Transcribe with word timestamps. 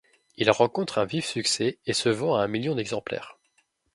Il 0.35 0.49
rencontre 0.49 0.97
un 0.97 1.05
vif 1.05 1.27
succès 1.27 1.77
et 1.85 1.93
se 1.93 2.09
vend 2.09 2.33
à 2.33 2.41
un 2.43 2.47
million 2.47 2.73
d'exemplaires. 2.73 3.37